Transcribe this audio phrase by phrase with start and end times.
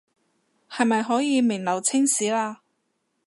[0.67, 2.63] 是咪可以名留青史了